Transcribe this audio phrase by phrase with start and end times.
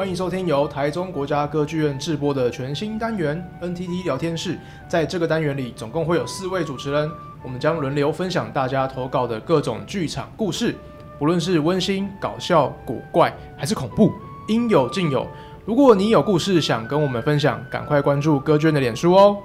[0.00, 4.58] 欢迎收听由台中国家歌剧院制播的全新单元 NTT 聊天室。
[4.88, 7.10] 在这个单元里，总共会有四位主持人，
[7.42, 10.74] 我们将轮流分享大家投稿的各种剧场故事，
[11.18, 14.10] 不论是温馨、搞笑、古怪还是恐怖，
[14.48, 15.26] 应有尽有。
[15.66, 19.36] 如果你有故事想跟我们分享，赶快关注歌剧院的脸书哦。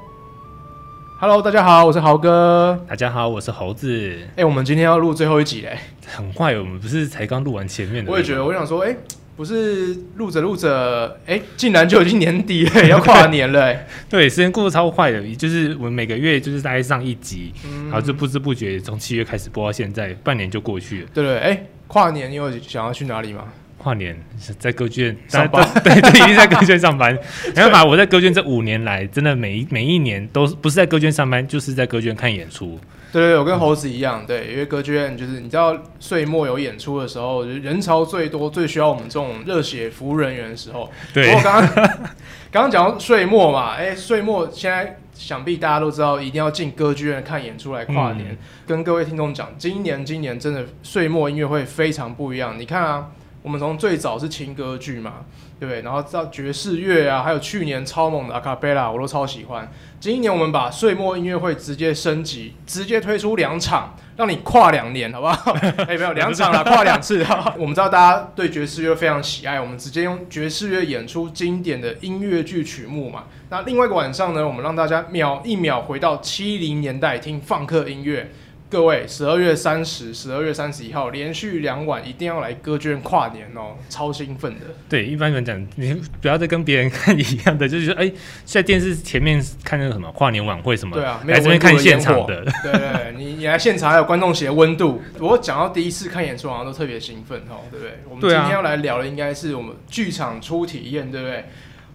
[1.20, 2.80] Hello，大家好，我是豪哥。
[2.88, 4.18] 大家好，我是猴子。
[4.30, 5.78] 哎、欸，我们今天要录最后一集嘞，
[6.16, 8.10] 很快，我们不是才刚录完前面的？
[8.10, 8.98] 我也觉得，我想说，哎、欸。
[9.36, 13.88] 不是录着录着，哎，竟然就已经年底了， 要跨年了，欸。
[14.10, 21.08] 对，时间过得超快的，就是我们每个月就是大概上一集，嗯、然后就不知不觉从七月开始播到现在，半年就过去了。
[21.14, 23.46] 对对，哎，跨年你有想要去哪里吗？
[23.86, 24.20] 跨年
[24.58, 27.14] 在歌剧院上班，对 对，一定在歌剧院上班。
[27.56, 32.80] 没办法，我在歌剧院这五年来，真的每一每一年都不是在歌剧院上班，就是在歌剧院看演出。
[33.14, 40.92] 对对，我跟猴子一样，对，因为歌剧院就是你知道岁末有演出的时候，人潮最多，最需要我们这种热血服务人员的时候。
[41.14, 41.28] 对。
[41.28, 41.76] 不过刚刚
[42.52, 48.30] 刚刚讲到岁末嘛，哎，岁末现在想必大家都知道，一定要进歌剧院看演出来跨年。
[48.32, 52.60] 嗯、跟各位听众讲，今年今年真的岁末音乐会非常不一样。
[52.60, 53.12] 你看啊，
[53.46, 55.14] 我们从最早是情歌剧嘛。
[55.58, 55.82] 对不对？
[55.84, 59.72] 然后到爵士乐啊，还有去年超猛的阿卡贝拉，我都超喜欢。
[60.02, 65.54] 今年我们把岁末音乐会直接升级，直接推出两场，让你跨两年，好不好？
[65.88, 67.26] 哎，没有两场了， 跨两次。
[67.58, 73.24] 我们知道大家对爵士乐非常喜爱，我们直接用爵士乐演出经典的音乐剧曲目嘛。
[73.50, 78.30] 那另外一个晚上呢，我们让大家秒一秒回到七零年代听放克音乐。
[78.68, 84.66] 各位，十二月三十、十二月三十一号连续两晚一定要来歌剧院跨年哦，超兴奋的。
[84.90, 88.12] 对，一般人讲，你不要再跟别人看一样的，就是说，哎，
[88.44, 92.44] 在电视前面看那个什么跨年晚会什么，对啊，来这边看现场的。
[92.64, 95.00] 对，对对，你你来现场还有观众席的温度。
[95.20, 98.00] 我讲到第一次看演出，好像都特别兴奋哦，对不对？
[98.10, 101.46] 我们今天要来聊的应该是我们剧场初体验，对不对？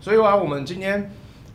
[0.00, 1.10] 所以话，我们今天。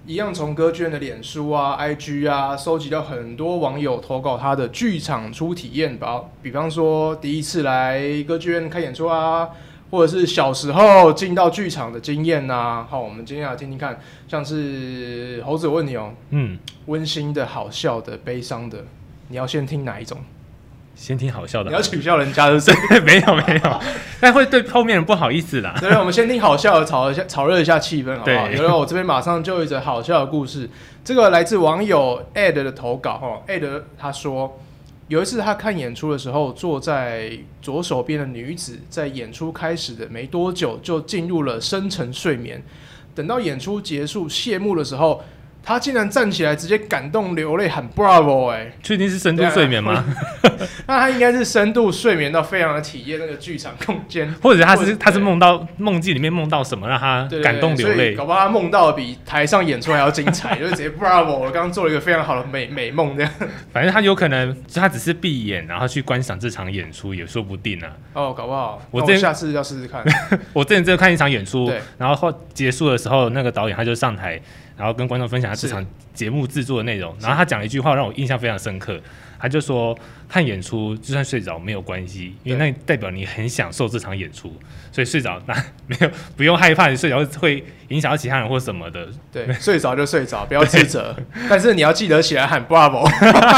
[0.07, 6.21] 一样从歌剧院的脸书啊、IG 啊，收集到很多网友投稿他的剧场初体验吧。
[6.43, 9.49] 比方说第一次来歌剧院看演出啊，
[9.89, 12.85] 或者是小时候进到剧场的经验呐。
[12.87, 18.85] 好，我们今天来听听看，像是猴子，我问你哦，嗯，温馨的、好笑的、悲伤的，
[19.29, 20.19] 你要先听哪一种？
[20.95, 22.71] 先听好笑的，你要取笑人家的是？
[23.05, 23.79] 没有没有，
[24.19, 25.75] 但会对后面人不好意思啦。
[25.79, 28.47] 对，我们先听好笑的，炒一下，炒热一下气氛，好不好？
[28.47, 30.69] 然后，我这边马上就有一则好笑的故事。
[31.03, 34.57] 这个来自网友 ad 的投稿哈，ad 他说，
[35.09, 37.31] 有一次他看演出的时候，坐在
[37.61, 42.63] 左手边的女子在演出开始的没多久就进入了深沉睡眠，
[43.13, 45.21] 等到演出结束谢幕的时候。
[45.65, 48.51] 他竟然站起来，直接感动流泪，喊 Bravo！
[48.51, 50.05] 哎、欸，确定是深度睡眠吗？
[50.85, 58.13] 那他应该是深度睡眠到非常的体验那个剧场空间，或者他是他是梦到梦境里面梦到什么让他感动流泪？
[58.13, 61.35] 搞不好他梦到比台上演出还要精彩， 就是直接 Bravo！
[61.35, 63.31] 我刚刚做了一个非常好的美美梦，这样。
[63.73, 67.89] 反正他有可能他只是闭眼，然后去观赏这场演出，也说不定啊。
[68.13, 70.03] 哦，搞不好我这下次要试试看。
[70.53, 74.39] 我之前真的看一场演出，然后后结束的时候，那个导演他就上台。
[74.77, 78.99] 然后跟观众分享他这场节目制作的内容，然后他讲了一句话让我印象非常深刻，
[79.39, 79.97] 他就说
[80.27, 84.51] 看演出就算睡着没有关系，因为那代表你很享受这场演出，
[84.91, 85.53] 所以睡着那
[85.87, 89.07] 没有不用害怕你睡着会影响到其他人或什么的。
[89.31, 91.15] 对，睡着就睡着，不 要自责，
[91.49, 93.05] 但是你要记得起来喊 Bravo，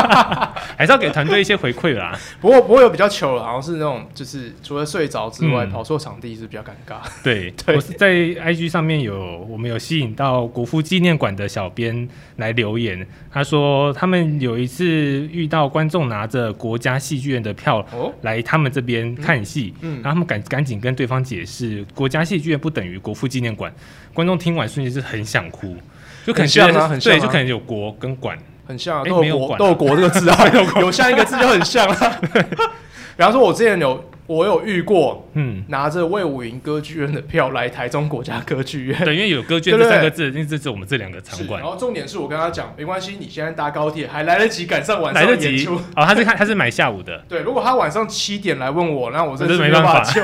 [0.77, 2.17] 还是要给团队一些回馈啦。
[2.41, 6.97] 不过不过有比较糗了，好像是那种就是除了睡着之外，嗯、跑错场地是比较尴尬。
[7.23, 17.85] 对，对我是在 IG 上面有我们有吸引到国父纪念馆的小编来留言，他说他们有一次遇到观众拿着国家戏剧院的票
[18.22, 23.73] 来他们这边看戏，嗯，嗯然后他们赶赶紧跟对方解释，国家戏剧院不等于国父纪念馆。
[24.13, 25.78] 观众听完瞬间是很想哭，
[26.25, 30.47] 就可能觉得很像啊，很像啊，对，就可能有国跟馆很像啊，都有国，都有国这个字啊，
[30.81, 32.19] 有像一个字就很像啊。
[33.16, 34.03] 比方说，我之前有。
[34.27, 41.62] 我有遇过，嗯，拿着魏武营歌剧院的票来台中国家歌剧院，对，因为有歌剧院这三个字，因为这是我们这两个场馆。
[41.62, 45.75] 然后重点是我跟他讲，没关系，你现在搭高铁还来得及赶上晚上演出。
[45.95, 47.39] 哦，他是看他是买下午的，对。
[47.39, 50.21] 如果他晚上七点来问我，那我真是没办法救。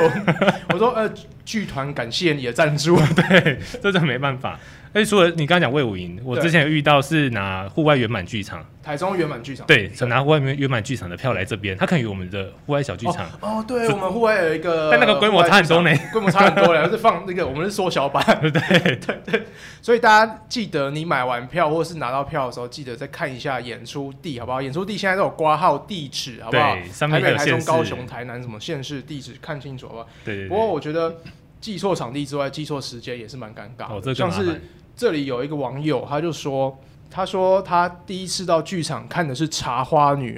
[0.73, 1.09] 我说，呃，
[1.45, 4.59] 剧团感谢你的赞助， 对，这真没办法。
[4.93, 13.27] 哎，除了你刚刚讲魏武营，我之前有遇到是拿户外圆满剧场，台中圆满剧场，对，是拿户外圆满剧场的票来这边，他可以我们的户外小剧场。
[13.41, 18.51] 哦，对，我们户外有一个， 但那个规模差很多呢，规模差很多嘞， 是放那个我们是缩小版， 对
[18.99, 19.43] 对对。
[19.81, 24.61] 所以大家记得，你买完票或者是拿到票的时候，记得再看一下演出地，好不好？
[24.61, 26.75] 演出地现在都有挂号地址，好不好？
[26.75, 30.07] 台北、台中、高雄、台南什么县市地址看清楚，好不好？
[30.23, 30.47] 对。
[30.47, 31.15] 不过我觉得。
[31.63, 33.95] 记错场地之外，记错时间也是蛮尴尬的。
[33.95, 34.61] 哦，这像是
[34.95, 36.77] 这里有一个网友，他就说，
[37.09, 40.37] 他说他第一次到剧场看的是《茶花女》，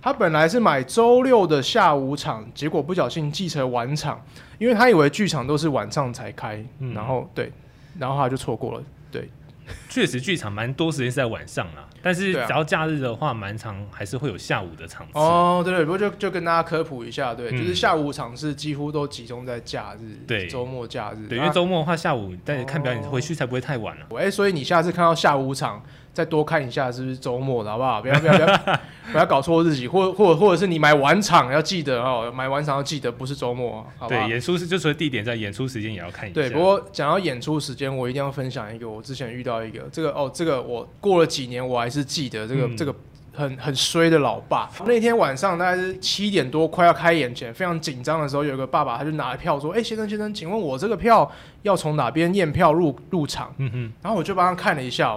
[0.00, 4.20] 他本来是买周六的下午场，结果不小心记成晚场，
[4.58, 6.64] 因为他以为剧场都是晚上才开，
[6.94, 7.52] 然后对，
[7.98, 8.82] 然后他就错过了。
[9.10, 9.28] 对，
[9.88, 11.86] 确实剧场蛮多时间是在晚上啦。
[12.02, 15.18] 但是只要假日的话，蛮长，还是会有下午的场次。
[15.18, 21.26] 哦，对对，不过就就跟大家科普一下，对，嗯、就是下午场是几乎都集中在假日，对，周末假日。
[21.26, 24.08] 对，因为周末的话，下午但是看表演回去才不会太晚了、啊。
[24.18, 25.82] 哎、哦，所以你下次看到下午场，
[26.16, 28.00] 再多看一下是不是周末的，好不好？
[28.00, 28.78] 不要不要不要
[29.12, 34.20] 不要搞错日期，或或或者是你买晚场要记得哦，买晚场要记得不是周末，好不好？
[34.22, 36.34] 对，演出是就除了地点在，演出时间也要看一下。
[36.34, 42.66] 对，不过讲到演出时间，我一定要分享一个，我之前遇到一个这个哦，这个我过了几年我还是记得这个。
[42.66, 42.94] 嗯这个
[43.32, 51.30] 很很衰的老爸，那天晚上大概是七点多，快要开演前，非常紧张的时候，有一个爸爸他就拿了票说：“哎、欸，先生先生，请问我这个票
[51.60, 55.14] 要从哪边验票入入场？”嗯哼，然后我就帮他看了一下，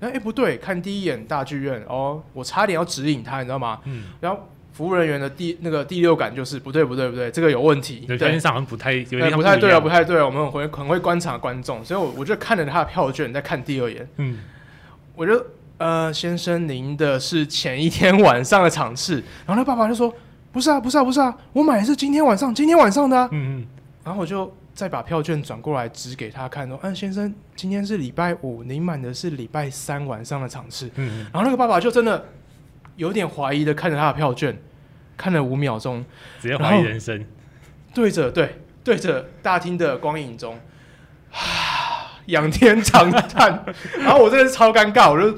[0.00, 3.80] 哎、欸、不对，看第一眼大剧院哦，我差点要指引他，你知道吗？
[3.84, 4.40] 嗯，然后
[4.72, 14.38] 服务人员的第那个第六感就是不对不对不对，这个有问题，对，表现上好像不太有点不，不太对啊，不太对啊，我们很会很会观察观众，所以我我就看了他的票券，再看第二眼，嗯，
[15.14, 15.44] 我就。
[15.78, 20.10] 呃，先生，您的是前一天晚上的场次，然后他爸爸就说
[20.50, 23.66] ：“不是啊，不是啊，不是啊，我买的是今天晚上，今天晚上的啊。”嗯嗯，
[24.02, 32.26] 然后我就再把票券转过来指给他看，说：“嗯，先生，今天是礼拜五，您买的是礼拜三晚上的场次。”嗯嗯，然后那个爸爸就真的
[32.96, 34.56] 有点怀疑的看着他的票券，
[35.16, 36.04] 看了五秒钟，
[36.38, 37.24] 直接怀疑人生，
[37.94, 40.60] 对着对对着大厅的光影中，
[41.32, 43.64] 啊， 仰天长叹，
[43.98, 45.36] 然后我真的是超尴尬，我就。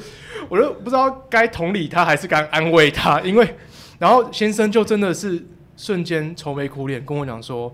[0.48, 3.56] 我就不知道该同理他还是该安慰他，因为，
[3.98, 5.44] 然后先生就真的是
[5.76, 7.70] 瞬间愁眉苦脸跟我讲说，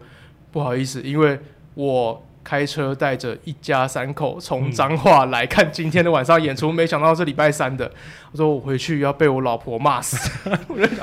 [0.50, 1.38] 不好意思，因为
[1.75, 7.91] 我开车带着一家三口从彰化来看今天的晚上演出，嗯、没想到是礼拜三的，
[8.32, 10.31] 我说我回去要被我老婆骂死。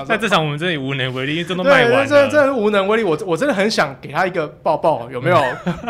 [0.08, 3.04] 在这场我们这里无能为力，因为真的卖完了，真的真的无能为力。
[3.04, 5.44] 我我真的很想给他一个抱抱，有没有？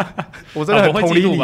[0.55, 1.37] 我真的很同理你。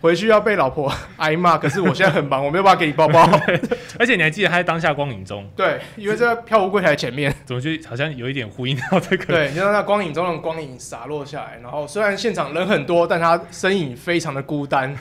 [0.00, 3.28] 回去要被老婆 挨骂，可是我现在很忙，我没有办法给你包包。
[3.98, 5.48] 而且你还记得他在当下光影中？
[5.56, 9.26] 对，因为在票务柜台前面，怎么就好像有一点呼应到这个？
[9.26, 14.96] 对，就让那光影中的光影洒落下来，然后虽然现场人很多，但他身影非常的孤单。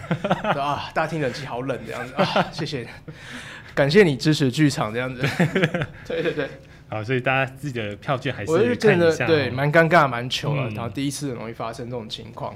[0.56, 2.48] 啊，大厅冷气好冷这样子啊！
[2.52, 2.88] 谢谢，
[3.76, 5.22] 感谢你支持剧场这样子。
[6.08, 6.50] 对对对，
[6.90, 10.70] 好，所以大家自己的票券还是看一下，哦，对，蛮尴尬，蛮糗了。
[10.70, 12.56] 嗯、然后第一次很容易发生这种情况。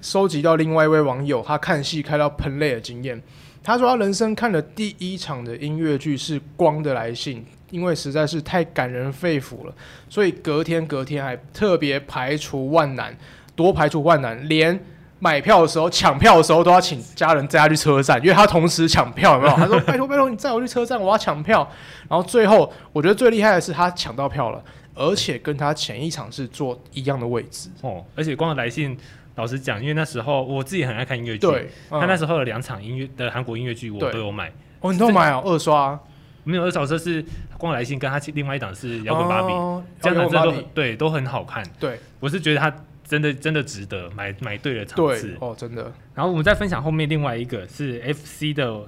[0.00, 3.20] 收集到另外一位网友他看戏开到喷泪的经验，
[3.62, 7.38] 他说他人生看的第一场的音乐剧是《光的来信》，
[7.70, 9.74] 因为实在是太感人肺腑了，
[10.08, 13.14] 所以隔天隔天还特别排除万难，
[13.54, 14.78] 多排除万难，连
[15.18, 19.52] 买票的时候抢票的时候都要请家人载他去车站，因为他同时抢票，有没有？
[19.56, 21.70] 他说拜托拜托你载我去车站，我要抢票。
[22.08, 24.64] 然后最后我觉得最厉害的是他抢到票了，
[24.94, 28.96] 而且跟他前一场是坐一样的位置哦，而且《光的来信》。
[29.40, 31.46] 老实讲，因为那时候我自己很爱看音乐剧，
[31.88, 34.52] 他、嗯、那时候有两场音乐的韩国音乐剧，我都有买。
[34.80, 35.42] 哦，你都买哦？
[35.46, 35.98] 二刷？
[36.44, 37.22] 没有二刷，这是
[37.56, 39.54] 《光来信》跟他另外一档是摇滚芭比，
[40.02, 41.64] 这两场都对都很好看。
[41.78, 42.70] 对，我是觉得他
[43.02, 45.90] 真的真的值得买买对了场次哦，真的。
[46.14, 48.82] 然后我们再分享后面另外一个是 FC 的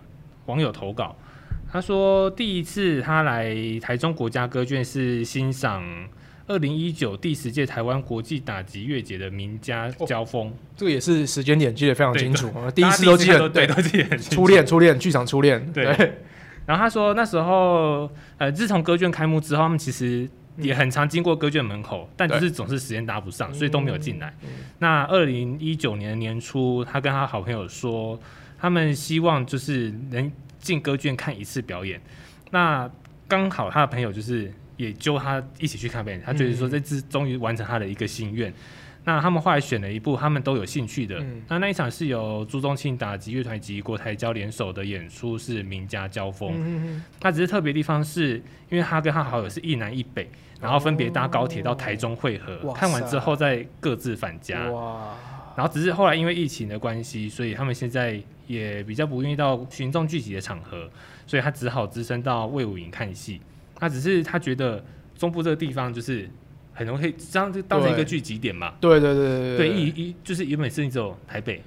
[0.45, 1.17] 网友投稿，
[1.73, 5.83] 他说第一次他来台中国家歌剧院是欣赏。
[6.47, 14.35] 二零一九第十届台湾国际打击乐节的名家交锋，哦，这个也是时间点记得非常清楚，第一次都记得，对，都记得很清楚。
[14.35, 15.73] 初恋， 初恋，剧场初恋。
[15.73, 15.85] 对。
[16.67, 24.35] 然后他说，那时候，呃，自从歌剧开幕之后，他们其实也很常经过歌剧门口，嗯，但就是总是时间搭不上，所以都没有进来。
[24.43, 28.19] 嗯，那二零一九年年初，他跟他好朋友说，
[28.59, 32.01] 他们希望就是能进歌剧看一次表演。
[32.51, 32.91] 那
[33.29, 34.53] 刚好他的朋友就是。
[34.83, 38.51] 也揪他一起去看表演，他觉得说这次终于完成他的一个心愿。
[38.51, 38.55] 嗯、
[39.05, 46.51] 那他们后来选了一部他们都有兴趣的，嗯、那那一场是由朱宗庆打击乐团及国台交联手的演出，是名家交锋。
[47.21, 50.29] 他、嗯、只是特别地方是因为他跟他好友是一南一北，
[50.61, 54.69] 然后分别搭高铁到台中汇合，哦、看完之后再各自返家。
[54.71, 55.15] 哇！
[55.55, 60.91] 然后只是后来因为疫情的关系，所以他们现在也比较不愿意到群众聚集的场合，
[61.27, 63.41] 所以他只好只身到魏武营看戏。
[63.83, 64.81] 他只是他觉得
[65.19, 66.31] 中部这个地方就是
[66.73, 68.75] 很容易这样就当成一个聚集点嘛。
[68.81, 71.61] 对对对对对，一一就是原本是只有台北，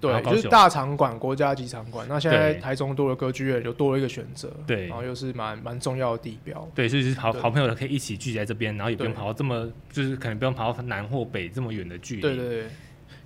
[0.00, 2.06] 对，就是大场馆、国家级场馆。
[2.08, 4.50] 那现在台中多了歌剧院，就多了一个选择。
[4.66, 6.66] 对，然后又是蛮蛮重要的地标。
[6.74, 12.22] 对，所以就是好好朋友可以一起聚集在这边，然后也不用跑到这么，就是可能不用跑到南或北这么远的距离。
[12.22, 12.64] 对对对。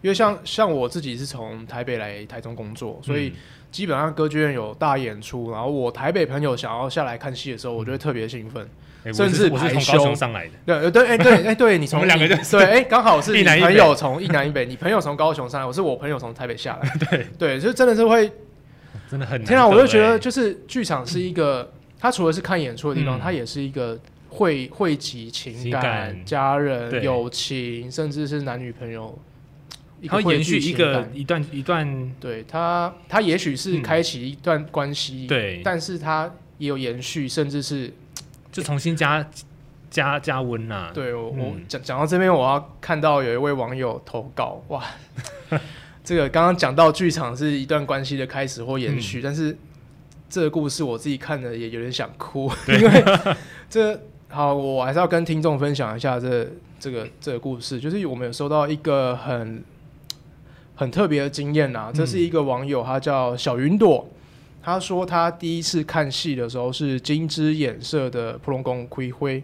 [0.02, 3.32] 因为像像我自己是从台北来台中工作，所以
[3.76, 8.66] 基本上歌剧院有大演出，然后我台北朋友想要下来看戏的时候，我就会特别兴奋。
[9.12, 17.26] 甚至我是从高雄上来的，对对哎对哎对，你从 两个对哎刚好是 你朋友从一南一北，你朋友从高雄上来，我是我朋友从台北下来， 对。
[17.38, 18.32] 对，就真的是会
[19.10, 19.68] 真的很天啊！
[19.68, 23.96] 我就觉得就是剧场是一个，它除了是看演出的地方，它也是一个
[24.30, 29.16] 汇汇集情感、家人、友情，甚至是男女朋友，
[30.02, 37.92] 然后延续一个一段一段，对它它也许是开启一段关系，对，但是它也有延续，甚至是。
[38.52, 39.28] 就重新加
[39.90, 40.90] 加加温呐！
[40.94, 44.82] 对我我讲讲到这边，我要看到有一位网友投稿，哇，
[46.02, 49.54] 这个刚刚讲到剧场是一段关系的开始或延续，嗯、但是
[50.30, 53.04] 这个故事我自己看了也有点想哭， 因为
[53.68, 56.48] 这好，我还是要跟听众分享一下这
[56.80, 59.62] 这个这个故事，就是我们有收到一个很
[60.76, 64.08] 很特别的经验啊，这是一个网友，他叫小云朵。
[64.62, 69.42] 他说他第一次看戏的时候是金枝演社的普龙宫开会，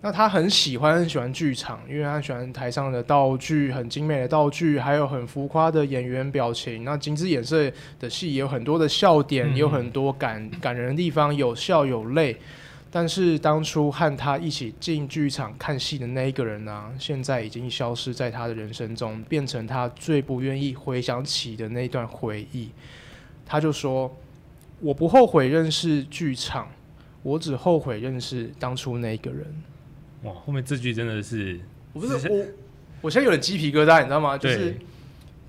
[0.00, 6.84] 那他很喜欢很喜欢剧场，因为他喜欢台上的道具，很精美的道具，还有很浮夸的演员表情。
[6.84, 12.36] 那金枝演社的戏也有很多的笑点，也有很多感感人的地方，有笑有泪。
[12.94, 22.70] 但是当初和他一起进剧场看戏的那一个人呢、啊，现在已经消失在他的人生中，变成他最不愿意回想起的那段回忆。
[23.44, 24.14] 他就说。
[24.80, 26.68] 我不后悔认识剧场，
[27.22, 29.46] 我只后悔认识当初那个人。
[30.24, 31.58] 哇，后面这句真的是，
[31.94, 32.46] 我不是我，
[33.02, 34.36] 我现在有点鸡皮疙瘩，你知道吗？
[34.36, 34.76] 就是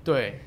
[0.02, 0.40] 对，对，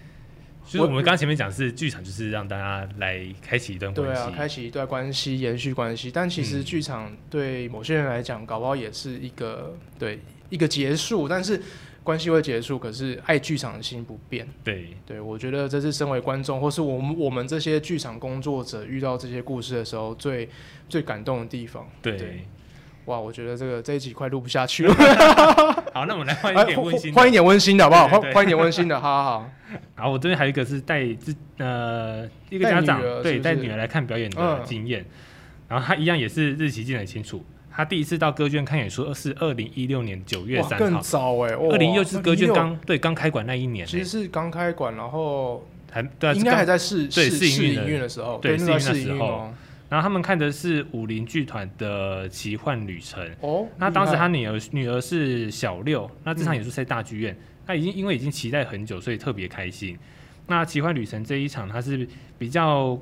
[0.70, 6.12] 就是我们刚前面讲是剧场，就是让大家来开启一段关系，对啊，开启一段关系，延续关系。
[6.12, 11.62] 但其实剧场对某些人来讲，搞不好也是一个对一个结束，但是。
[12.02, 14.48] 关系会结束，可是爱剧场的心不变。
[14.64, 20.50] 对对，我觉得这是身为观众，或是我们我们这些剧场工作者遇到这些故事的时候，最
[20.88, 21.88] 最感动的地方。
[22.02, 22.46] 对，对
[23.10, 24.94] 哇，我觉得这个这一集快录不下去了。
[25.92, 28.08] 好，那我们来换一点温馨，换一点温馨的好不好？
[28.08, 29.52] 换换一点温馨的，好好好。
[29.96, 35.06] 好，我这边还有一个是带自呃一个家长对带女儿来看表演的经验，嗯、
[35.70, 37.44] 然后他一样也是日期记得很清楚。
[37.72, 49.54] 他第一次到歌剧院看演出是二零一六年九月三号，更早哎、欸，二零一六是歌剧院刚对刚开馆那一年、欸，其实是刚开馆，然后还对、啊，应该还在试对试营运的时候，对试营运的时候，喔、
[49.90, 59.98] 然后他们看的是武林剧团的奇幻旅程哦，那当时他女儿女儿是小六，那这场演出在大剧院，他、嗯、已经因为已经期待很久，所以特别开心。
[60.48, 63.00] 那奇幻旅程这一场，它是比较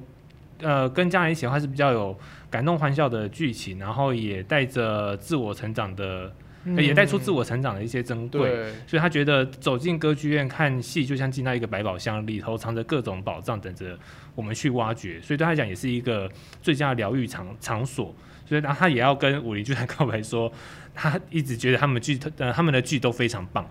[0.61, 2.17] 呃跟家人一起的话是比较有。
[2.49, 6.33] 感动欢笑的剧情，然后也带着自我成长的，
[6.67, 8.49] 嗯、也带出自我成长的一些珍贵。
[8.85, 13.97] 所以他觉得走进歌剧院看戏，就像进到一个百宝箱，里头藏着各种宝藏，等着
[14.35, 15.21] 我们去挖掘。
[15.21, 16.29] 所以对他来讲，也是一个
[16.61, 18.13] 最佳的疗愈场场所。
[18.45, 20.51] 所以，然后他也要跟武林剧团告白说，
[20.93, 23.63] 他一直觉得他们剧，呃，他们的剧都非常棒。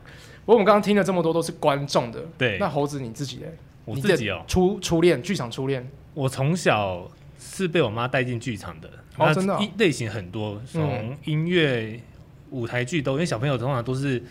[0.45, 2.25] 不过我们刚刚听了这么多，都是观众的。
[2.39, 2.57] 对。
[2.59, 3.47] 那猴子你自己呢？
[3.85, 5.89] 我自己哦，初初恋，剧场初恋。
[6.15, 7.11] 我从小。
[7.39, 12.01] 是被我妈带进剧场的，哦，真的，类型很多，从音乐、
[12.57, 14.23] 舞台剧都，因为小朋友通常都是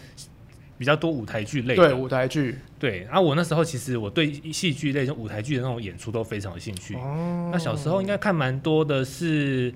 [0.78, 3.04] 比较多舞台剧类的，对，舞台剧，对。
[3.04, 6.96] 然后我那时候其实我对戏剧类、舞台剧的那种演出都非常有兴趣。
[6.96, 9.74] 哦，那小时候应该看蛮多的是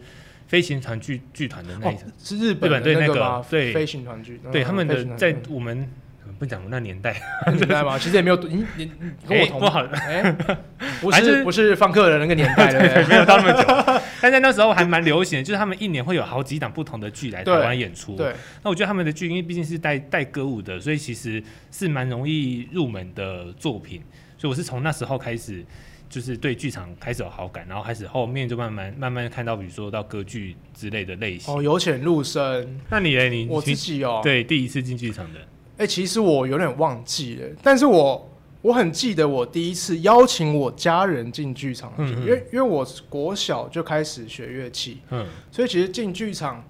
[0.47, 1.97] 飞行团剧剧团的那一
[2.35, 5.89] 日本对那个对飞行团剧，对他们的在我们。
[6.37, 7.97] 不讲那年代，年代吗？
[7.99, 8.91] 其实也没有，你你
[9.27, 10.31] 跟我同不好的，哎，
[11.01, 13.67] 不是不是放客的那个年代的，没有到那么久。
[14.21, 18.15] 但在那时候还蛮流行的，就是他们一年会有好几档不同的剧来台湾演出。
[18.15, 18.33] 对，
[18.63, 24.01] 那我觉得他们的剧，因为毕竟是带带歌舞的，所以其实是蛮容易入门的作品。
[24.37, 25.65] 所以我是从那时候开始，
[26.09, 31.53] 就是对剧场开始有好感，然后开始后面就慢慢慢慢看到，比如说到歌剧之类的类型。
[31.53, 32.79] 哦，由浅入深。
[32.89, 33.27] 那你呢？
[33.27, 35.39] 你我自己哦，对，第一次进剧场的。
[35.79, 38.29] 哎、欸，其实我有点忘记了，但是我
[38.61, 46.61] 我很记得我第一次邀请我家人进剧场，因为因为我国小就开始学乐器，嗯，所以其实进剧场，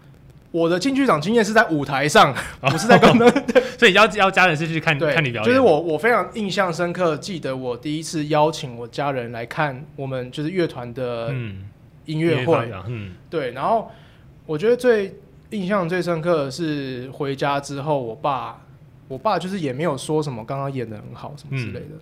[0.51, 3.27] 我的进剧场经验是在舞台上， 哦、不是在刚刚，
[3.79, 11.33] 所以邀邀家人是去看对看你表演，就是我我非常印象深刻，记得我第一次邀请我家人来看我们就是乐团的
[12.05, 13.11] 音乐会，嗯，嗯。
[13.27, 13.89] 对，然后
[14.45, 15.15] 我觉得最
[15.49, 18.61] 印象最深刻的是回家之后，我爸。
[19.09, 21.95] 我爸就是也没有说什么，刚刚演的很好什么之类的。
[21.95, 21.99] 嗯、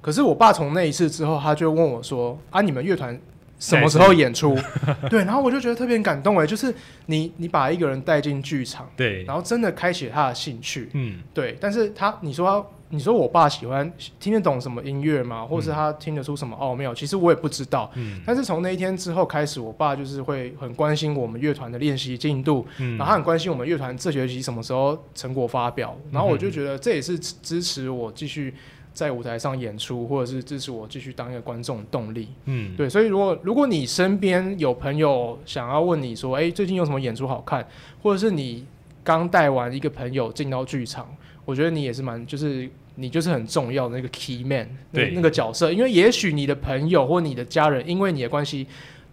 [0.00, 3.20] 可是我爸从那一次之后，他就问我说：“啊，你们乐团
[3.58, 4.56] 什么时候演出？”
[5.10, 6.72] 对，然后我就觉得特别感动哎，就是
[7.06, 11.56] 你你把一个人带进剧场，对，然后真的开启他的兴趣，嗯，对。
[11.60, 15.44] 但是他你说他你说我爸喜欢听得懂什么音乐吗？
[15.44, 16.94] 或是他听得出什么奥妙？
[16.94, 17.90] 其实我也不知道。
[17.94, 28.54] 嗯，但是从那一天之后开始，我爸就是会很关心我们乐团的练习进度，嗯，然后他很关心我们乐团这学期什么时候成果发表，然后我就觉得这也是支持我继续
[28.92, 32.28] 在舞台上演出，或者是支持我继续当一个观众的动力。
[32.44, 37.66] 嗯，对，所以如果如果你身边有朋友想要问你说，哎，最近有什么演出好看，
[38.02, 38.64] 或者是你
[39.04, 42.68] 刚带完一个朋友进到剧场，我觉得你也是蛮就是。
[42.96, 48.64] 你就是很重要的那个 key man，对那个角色，因为也许你的朋友或你的家人，因为你的关系，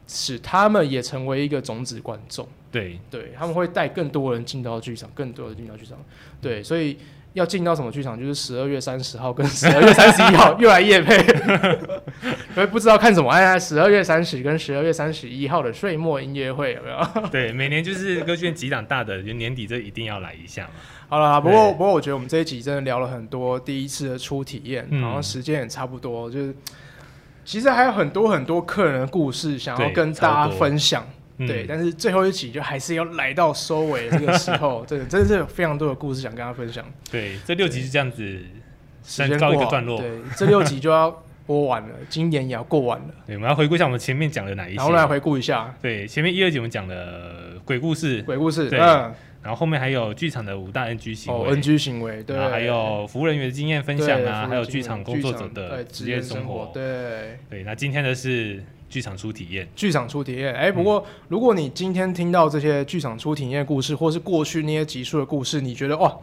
[0.05, 2.47] 使他们也成为一个种子观众。
[2.71, 5.97] 对，对，他们会带更多人进到剧场，更多人进到剧场。
[6.39, 6.95] 对，所以
[7.33, 11.17] 要进到什么剧场，就是十二月三十号跟十二月三十一号 又来夜配，
[12.55, 17.27] 因为不知道看什么，哎，十二月三十跟十二月三十一号的岁末音乐会有没有？
[17.31, 20.69] 对，每年就是歌剧院几档大的，就年底这一定要来一下嘛。
[21.07, 26.55] 好了，不过不过我觉得我们这一集真的聊了很多第一次的初体验，嗯、然后时间也差不多，就是
[27.43, 31.05] 其实还有很多很多客人的故事想要跟大家分享，
[31.47, 36.85] 对，对，但是最后一集就还是要来到收尾这个时候， 真的真的是有非常多的故事想跟大家分享。
[37.11, 38.23] 对，这六集是这样子，
[39.03, 43.13] 时间告一个段落，对，这六集就要播完了，今年也要过完了。
[43.27, 48.79] 对，我们要回顾一下我们前面讲的哪一些，然后来回顾一下，对，前面一二集我们讲的鬼故事，鬼故事，对。
[48.79, 57.63] 嗯然后后面还有剧场的五大 NG 行为，NG 行为，对，还有服务人员的经验分享啊，还有剧场工作者的职业生活，对对。
[57.63, 60.53] 那今天的是剧场初体验，剧场初体验。
[60.53, 66.13] 哎，不过如果你今天听到这些剧场初体验故事，或是过去那些集数的故事，你觉得哇，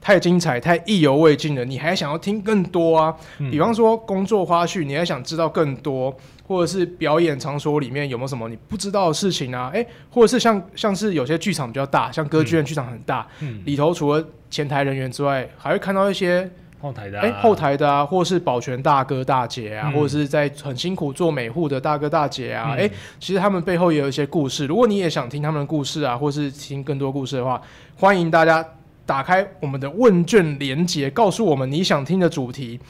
[0.00, 3.16] 太精彩，太意犹未尽了，你还想要听更多啊？
[3.50, 6.14] 比方说工作花絮，你还想知道更多？
[6.48, 9.68] 或者是表演场所里面有没有什么你不知道的事情啊？
[9.72, 16.48] 哎、欸，或者是像像是有些剧场比较大，像歌剧院剧场很大，嗯，里头除了前台人员之外，还会看到一些
[16.86, 24.66] 后台的，诶，后台的啊，或是保全大哥大姐啊，嗯、或者是在很辛苦做美护的大哥大姐啊，哎、嗯欸，其实他们背后也有一些故事。
[24.66, 27.60] 如果你也想听他们的故事啊，或是听更多故事的话，
[27.96, 28.64] 欢迎大家。
[29.08, 32.80] 打开我们的问卷连接，告诉我们你想听的主题，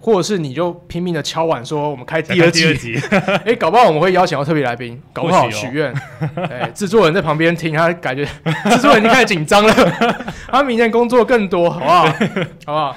[0.00, 2.96] 或者是你就拼命的敲碗说我们开第二集。
[3.10, 5.92] 哎、 欸，搞不好我们会邀请到特别来宾，搞不好许愿。
[6.48, 8.24] 哎，制、欸、作人在旁边听，他感觉
[8.70, 9.74] 制作人已经开始紧张了，
[10.46, 12.04] 他明天工作更多，好不好？
[12.04, 12.12] 好
[12.66, 12.96] 不好？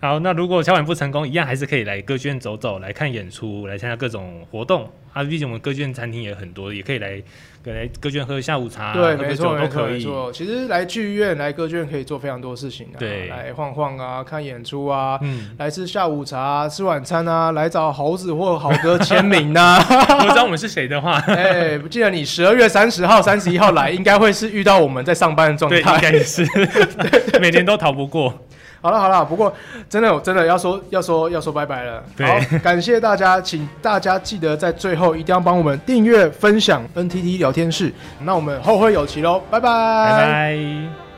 [0.00, 4.90] 好，那如果敲碗不成功，一样还是可以来歌剧院走走，来看演出，来参加各种活动。
[5.12, 7.20] 啊，毕竟我们歌剧院餐厅也很多，也可以来
[7.64, 9.94] 来歌剧院喝下午茶，对，没错，都可以。
[9.94, 19.78] 没错，其实来剧院、来歌剧院可以做非常多事情啊，对，来晃晃啊，看演出啊，嗯，来吃下午茶、吃晚餐啊，来找猴子或豪哥签名啊。
[20.20, 28.32] 不知道我们是谁的话， 哎，不记得你十二月三十号、三十一号来，应该会是遇到我们在上班的状态，对，应该也是，对 每年都逃不过。
[28.80, 29.52] 好了好了，不过
[29.88, 32.02] 真的真的要说要说要说拜拜了。
[32.18, 37.92] 好，感谢大家，请大家记得在最后一定要帮我们订阅、分享 NTT 聊天室。
[38.20, 39.68] 那我们后会有期喽，拜拜。
[39.70, 41.09] 拜拜。